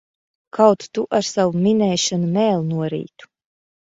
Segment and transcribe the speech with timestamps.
[0.57, 3.33] Kaut tu ar savu minēšanu mēli norītu!